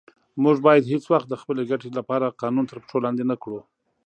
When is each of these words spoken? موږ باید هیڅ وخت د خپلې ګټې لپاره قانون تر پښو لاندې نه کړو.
موږ 0.43 0.57
باید 0.67 0.89
هیڅ 0.93 1.03
وخت 1.11 1.27
د 1.29 1.33
خپلې 1.41 1.63
ګټې 1.71 1.89
لپاره 1.99 2.35
قانون 2.41 2.65
تر 2.71 2.77
پښو 2.83 2.97
لاندې 3.05 3.23
نه 3.31 3.35
کړو. 3.43 3.59